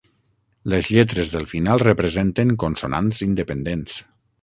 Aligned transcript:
Les 0.73 0.89
lletres 0.95 1.29
del 1.35 1.45
final 1.53 1.83
representen 1.85 2.57
consonants 2.67 3.25
independents. 3.31 4.05